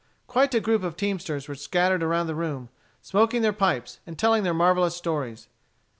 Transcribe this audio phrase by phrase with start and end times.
[0.25, 2.69] Quite a group of teamsters were scattered around the room,
[3.03, 5.47] smoking their pipes, and telling their marvellous stories.